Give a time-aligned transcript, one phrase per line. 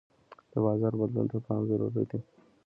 [0.51, 2.19] د بازار بدلون ته پام ضروري دی.